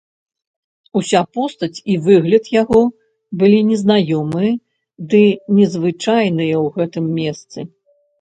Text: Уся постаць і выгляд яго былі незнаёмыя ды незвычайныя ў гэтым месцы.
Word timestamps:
Уся 0.99 1.19
постаць 1.37 1.81
і 1.95 1.97
выгляд 2.07 2.45
яго 2.61 2.81
былі 3.41 3.59
незнаёмыя 3.67 4.49
ды 5.11 5.21
незвычайныя 5.59 6.55
ў 6.65 6.73
гэтым 6.79 7.05
месцы. 7.21 7.59